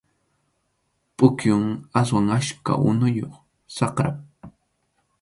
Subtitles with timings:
[1.17, 1.63] Pukyum
[2.01, 3.33] aswan achka unuyuq,
[3.75, 4.17] saqrap.